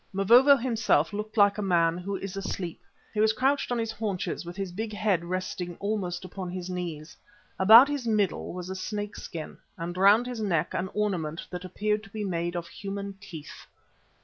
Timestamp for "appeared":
11.65-12.01